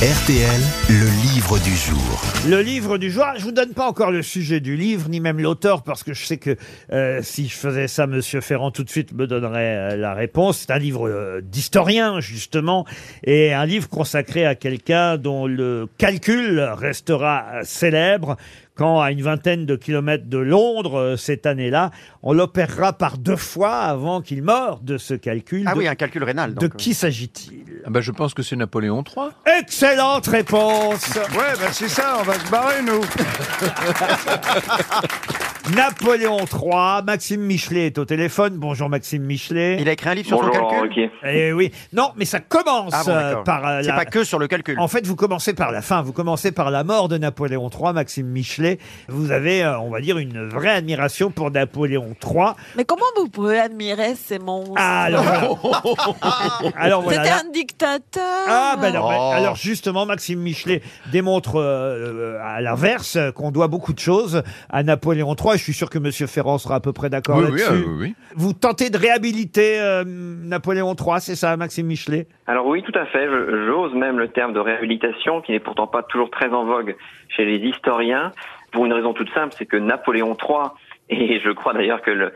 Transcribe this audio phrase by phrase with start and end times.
[0.00, 0.60] RTL,
[0.90, 2.22] le livre du jour.
[2.48, 5.40] Le livre du jour, je vous donne pas encore le sujet du livre, ni même
[5.40, 6.54] l'auteur, parce que je sais que
[6.92, 10.58] euh, si je faisais ça, Monsieur Ferrand tout de suite me donnerait euh, la réponse.
[10.58, 12.86] C'est un livre euh, d'historien, justement,
[13.24, 18.36] et un livre consacré à quelqu'un dont le calcul restera célèbre
[18.76, 21.90] quand, à une vingtaine de kilomètres de Londres, cette année-là,
[22.22, 25.64] on l'opérera par deux fois avant qu'il meure de ce calcul.
[25.66, 26.54] Ah de, oui, un calcul rénal.
[26.54, 27.82] de donc, qui s'agit-il?
[27.84, 29.30] Ah bah, je pense que c'est Napoléon III.
[29.60, 33.00] Excellente réponse Ouais, ben c'est ça, on va se barrer, nous.
[35.74, 38.54] Napoléon III, Maxime Michelet est au téléphone.
[38.56, 39.76] Bonjour Maxime Michelet.
[39.80, 42.92] Il a écrit un livre sur Bonjour son calcul Eh oui, non, mais ça commence
[42.94, 43.44] Ah bon, euh, d'accord.
[43.44, 43.94] par euh, C'est la...
[43.96, 44.78] pas que sur le calcul.
[44.78, 47.92] En fait, vous commencez par la fin, vous commencez par la mort de Napoléon III,
[47.92, 48.78] Maxime Michelet.
[49.08, 52.52] Vous avez, euh, on va dire, une vraie admiration pour Napoléon III.
[52.76, 55.24] Mais comment vous pouvez admirer ces monstres Ah, alors
[55.62, 56.72] voilà.
[56.76, 57.18] alors voilà.
[57.24, 58.24] C'était là- un dictateur.
[58.48, 59.32] Ah ben alors, Oh.
[59.34, 60.82] alors justement, Maxime Michelet
[61.12, 65.57] démontre euh, euh, à l'inverse euh, qu'on doit beaucoup de choses à Napoléon III.
[65.58, 67.84] Je suis sûr que Monsieur Ferrand sera à peu près d'accord Oui, oui, là-dessus.
[67.86, 68.14] ah, oui, oui.
[68.36, 72.26] Vous tentez de réhabiliter euh, Napoléon III, c'est ça, Maxime Michelet?
[72.46, 73.26] Alors oui, tout à fait.
[73.26, 76.96] Je- J'ose même le terme de réhabilitation, qui n'est pourtant pas toujours très en vogue
[77.28, 78.32] chez les historiens,
[78.72, 80.68] pour une raison toute simple, c'est que Napoléon III,
[81.10, 82.32] et je crois d'ailleurs que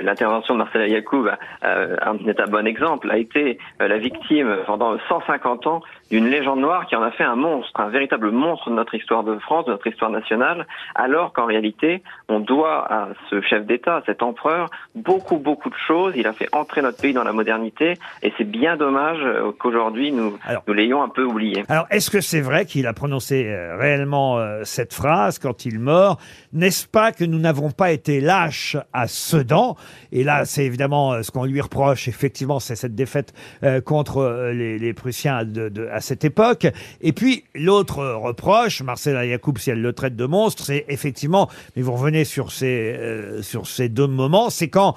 [0.00, 1.28] l'intervention de Marcela Yacoub
[1.64, 5.80] euh, est un bon exemple, a été euh, la victime pendant 150 ans
[6.10, 9.24] d'une légende noire qui en a fait un monstre, un véritable monstre de notre histoire
[9.24, 13.96] de France, de notre histoire nationale, alors qu'en réalité, on doit à ce chef d'État,
[13.96, 16.12] à cet empereur, beaucoup, beaucoup de choses.
[16.16, 20.12] Il a fait entrer notre pays dans la modernité, et c'est bien dommage euh, qu'aujourd'hui
[20.12, 21.64] nous, Alors- nous l'ayons un peu oublié.
[21.68, 26.20] Alors, est-ce que c'est vrai qu'il a prononcé euh, réellement cette phrase quand il meurt?
[26.52, 29.76] N'est-ce pas que nous n'avons pas été lâches à Sedan
[30.12, 32.08] Et là, c'est évidemment euh, ce qu'on lui reproche.
[32.08, 35.46] Effectivement, c'est cette défaite euh, contre euh, les, Prussiens
[35.90, 36.66] à cette époque.
[37.00, 41.82] Et puis, l'autre reproche, Marcela Yacoub, si elle le traite de monstre, c'est effectivement, mais
[41.82, 42.96] vous revenez sur ces,
[43.42, 44.94] sur ces deux moments, c'est quand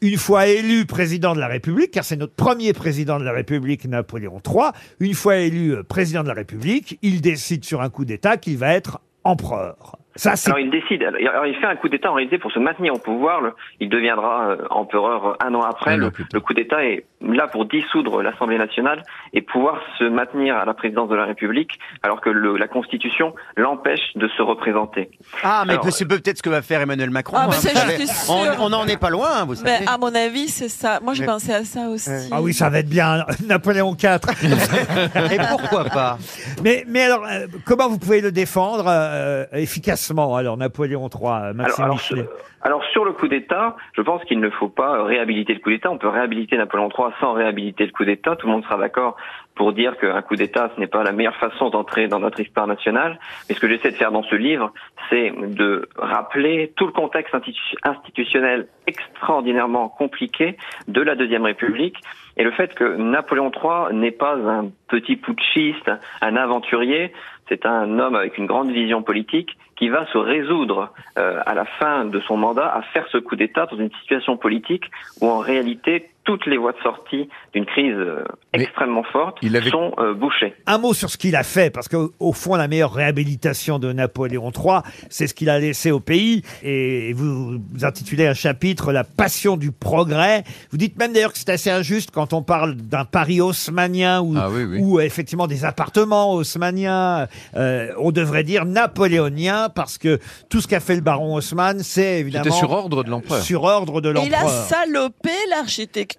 [0.00, 3.86] une fois élu président de la République, car c'est notre premier président de la République,
[3.86, 8.36] Napoléon III, une fois élu président de la République, il décide sur un coup d'État
[8.36, 9.96] qu'il va être empereur.
[10.16, 12.94] Ça, Alors il décide, alors il fait un coup d'État en réalité pour se maintenir
[12.94, 13.40] au pouvoir.
[13.40, 15.96] Le- il deviendra euh, empereur euh, un an après.
[15.96, 19.02] Le, le coup d'État est là pour dissoudre l'Assemblée nationale
[19.32, 23.34] et pouvoir se maintenir à la présidence de la République, alors que le- la Constitution
[23.56, 25.10] l'empêche de se représenter.
[25.42, 27.36] Ah, mais Alors, c'est peut-être ce que va faire Emmanuel Macron.
[27.38, 28.50] Ah, mais hein, c'est- vous savez.
[28.60, 29.86] on, on en est pas loin, vous Mais savez.
[29.88, 31.00] à mon avis, c'est ça.
[31.02, 32.10] Moi, j'ai Mais- pensé à ça aussi.
[32.32, 34.18] Ah oui, ça va être bien, Napoléon IV.
[35.32, 36.18] Et pourquoi pas
[36.62, 41.52] mais, mais alors, euh, comment vous pouvez le défendre euh, efficacement, alors, Napoléon III, euh,
[41.54, 42.26] Maxime Alors, alors, sur-
[42.62, 45.90] alors, sur le coup d'État, je pense qu'il ne faut pas réhabiliter le coup d'État.
[45.90, 48.36] On peut réhabiliter Napoléon III sans réhabiliter le coup d'État.
[48.36, 49.16] Tout le monde sera d'accord
[49.54, 52.66] pour dire qu'un coup d'État, ce n'est pas la meilleure façon d'entrer dans notre histoire
[52.66, 53.18] nationale.
[53.48, 54.72] Mais ce que j'essaie de faire dans ce livre,
[55.10, 60.56] c'est de rappeler tout le contexte institu- institutionnel extraordinairement compliqué
[60.88, 61.96] de la Deuxième République
[62.36, 67.12] et le fait que Napoléon III n'est pas un petit putschiste, un aventurier,
[67.48, 71.64] c'est un homme avec une grande vision politique qui va se résoudre euh, à la
[71.64, 75.38] fin de son mandat à faire ce coup d'État dans une situation politique où en
[75.38, 78.24] réalité toutes les voies de sortie d'une crise euh,
[78.56, 80.54] Mais extrêmement forte il avait- sont euh, bouchées.
[80.66, 83.92] Un mot sur ce qu'il a fait, parce qu'au au fond, la meilleure réhabilitation de
[83.92, 84.78] Napoléon III,
[85.10, 86.42] c'est ce qu'il a laissé au pays.
[86.62, 90.44] Et vous, vous intitulez un chapitre La passion du progrès.
[90.70, 94.34] Vous dites même d'ailleurs que c'est assez injuste quand on parle d'un Paris haussmanien ou,
[94.38, 94.78] Ah oui, oui.
[94.80, 97.28] ou effectivement des appartements haussmanniens.
[97.56, 100.18] Euh, on devrait dire napoléonien, parce que
[100.48, 103.42] tout ce qu'a fait le baron Haussmann, c'est évidemment C'était sur ordre de l'empereur.
[103.42, 104.50] sur ordre de Et il a l'empereur.
[104.66, 106.13] salopé l'architecture.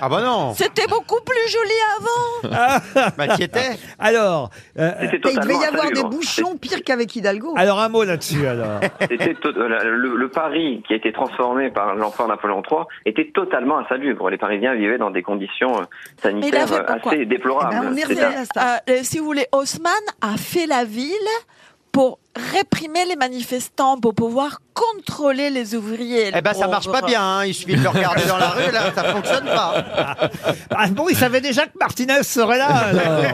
[0.00, 2.78] Ah bah non C'était beaucoup plus joli avant.
[3.16, 6.10] Bah t'y étais Alors, euh, C'était Il devait totalement y avoir des insalubre.
[6.10, 7.54] bouchons pires qu'avec Hidalgo.
[7.56, 8.80] alors un mot là-dessus alors.
[9.00, 13.30] C'était to- euh, le, le Paris qui a été transformé par l'empereur Napoléon III était
[13.32, 14.30] totalement insalubre.
[14.30, 15.84] Les Parisiens vivaient dans des conditions euh,
[16.24, 17.74] Mais il a sanitaires fait euh, pourquoi assez déplorables.
[17.76, 18.74] Eh ben, on y C'était un- revient à ça.
[18.88, 21.12] Euh, euh, si vous voulez, Haussmann a fait la ville
[21.92, 22.18] pour
[22.54, 26.30] réprimer les manifestants, pour pouvoir contrôler les ouvriers.
[26.34, 27.44] Eh ben ça marche pas bien, hein.
[27.44, 29.74] il suffit de le regarder dans la rue, là, ça fonctionne pas.
[30.70, 32.66] Ah bon, il savait déjà que Martinez serait là.
[32.88, 33.24] alors.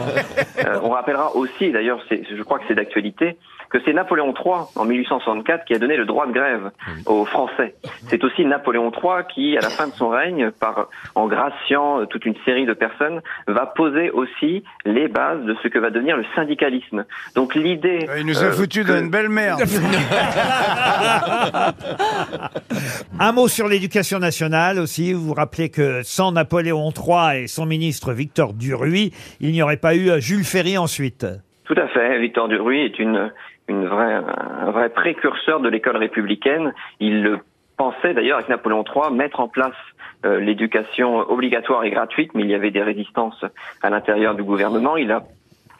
[0.65, 3.37] Euh, on rappellera aussi, d'ailleurs, c'est- je crois que c'est d'actualité,
[3.69, 6.71] que c'est Napoléon III, en 1864, qui a donné le droit de grève
[7.07, 7.75] aux Français.
[8.07, 12.05] C'est aussi Napoléon III qui, à la fin de son règne, par, en graciant euh,
[12.05, 16.15] toute une série de personnes, va poser aussi les bases de ce que va devenir
[16.15, 17.05] le syndicalisme.
[17.35, 18.07] Donc l'idée...
[18.17, 19.57] Il nous a euh, foutu que- t'as une belle mère.
[23.19, 25.13] Un mot sur l'éducation nationale aussi.
[25.13, 29.77] Vous vous rappelez que sans Napoléon III et son ministre Victor Duruy, il n'y aurait
[29.77, 31.25] pas eu euh, Jules Ferry ensuite.
[31.65, 32.19] Tout à fait.
[32.19, 33.31] Victor Duruy est une,
[33.67, 34.21] une vraie,
[34.61, 36.73] un vrai précurseur de l'école républicaine.
[36.99, 37.39] Il le
[37.77, 39.73] pensait d'ailleurs avec Napoléon III mettre en place
[40.25, 43.43] euh, l'éducation obligatoire et gratuite, mais il y avait des résistances
[43.81, 44.97] à l'intérieur du gouvernement.
[44.97, 45.23] Il a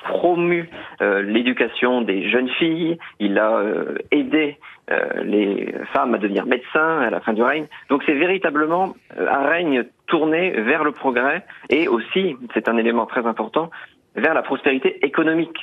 [0.06, 0.70] promu
[1.02, 4.58] euh, l'éducation des jeunes filles, il a euh, aidé
[4.92, 7.66] euh, les femmes à devenir médecins à la fin du règne.
[7.90, 13.26] Donc c'est véritablement un règne tourné vers le progrès et aussi, c'est un élément très
[13.26, 13.70] important,
[14.16, 15.58] vers la prospérité économique.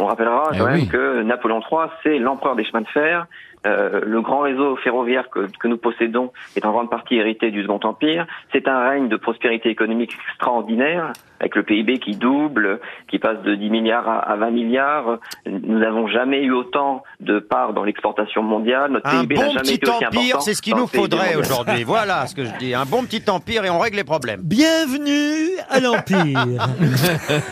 [0.00, 3.26] On rappellera Eh quand même que Napoléon III, c'est l'empereur des chemins de fer.
[3.66, 7.62] Euh, le grand réseau ferroviaire que, que nous possédons est en grande partie hérité du
[7.62, 8.24] Second Empire.
[8.52, 12.78] C'est un règne de prospérité économique extraordinaire, avec le PIB qui double,
[13.08, 15.18] qui passe de 10 milliards à, à 20 milliards.
[15.46, 18.92] Nous n'avons jamais eu autant de parts dans l'exportation mondiale.
[18.92, 20.86] Notre Un PIB n'a bon jamais petit été aussi empire, important c'est ce qu'il nous
[20.86, 21.82] faudrait aujourd'hui.
[21.82, 22.74] Voilà ce que je dis.
[22.74, 24.40] Un bon petit empire et on règle les problèmes.
[24.42, 26.46] Bienvenue à l'Empire.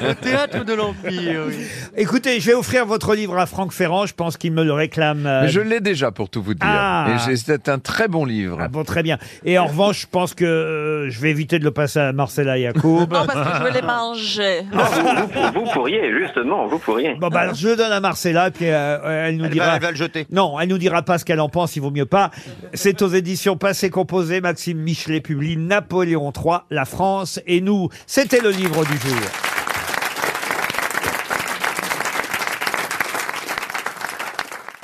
[0.01, 1.57] Le théâtre de l'empire, oui.
[1.97, 4.07] Écoutez, je vais offrir votre livre à Franck Ferrand.
[4.07, 5.27] Je pense qu'il me le réclame.
[5.27, 6.67] euh, Mais je l'ai déjà pour tout vous dire.
[6.69, 7.07] Ah.
[7.11, 8.59] Et j'ai- c'est un très bon livre.
[8.61, 9.19] Ah bon, très bien.
[9.45, 12.59] Et en revanche, je pense que euh, je vais éviter de le passer à Marcella
[12.59, 13.01] Yacoub.
[13.01, 14.63] Non, parce que je veux les manger.
[14.73, 17.15] Ah, vous, vous- vous pourriez, justement, vous pourriez.
[17.15, 19.67] Bon, bah, alors, je le donne à Marcella, puis euh, elle nous Elle dira.
[19.67, 20.27] va, elle va le jeter.
[20.31, 22.31] Non, elle nous dira pas ce qu'elle en pense, il vaut mieux pas.
[22.75, 24.41] C'est aux éditions Passé Composé.
[24.41, 27.89] Maxime Michelet publie Napoléon III, la France et nous.
[28.07, 29.17] C'était le livre du jour.